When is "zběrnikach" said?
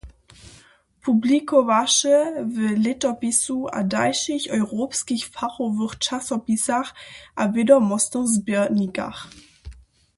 8.35-9.17